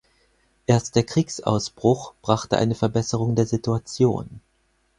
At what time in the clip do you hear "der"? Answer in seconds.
0.95-1.03, 3.35-3.45